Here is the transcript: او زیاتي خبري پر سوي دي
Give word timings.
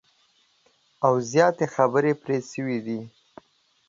او 1.05 1.13
زیاتي 1.31 1.65
خبري 1.75 2.13
پر 2.23 2.29
سوي 2.51 2.77
دي 2.85 2.99